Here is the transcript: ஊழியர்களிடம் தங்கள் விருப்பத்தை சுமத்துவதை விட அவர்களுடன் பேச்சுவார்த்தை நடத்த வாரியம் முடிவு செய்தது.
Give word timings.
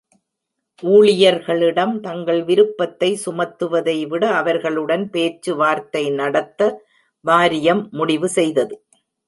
ஊழியர்களிடம் 0.83 1.93
தங்கள் 1.99 2.39
விருப்பத்தை 2.43 3.09
சுமத்துவதை 3.25 3.95
விட 4.07 4.23
அவர்களுடன் 4.31 5.05
பேச்சுவார்த்தை 5.09 6.03
நடத்த 6.11 6.71
வாரியம் 7.25 7.83
முடிவு 7.91 8.29
செய்தது. 8.29 8.75